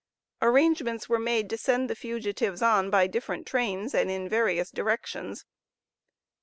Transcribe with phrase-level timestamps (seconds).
[0.41, 5.45] Arrangements were made to send the fugitives on by different trains, and in various directions.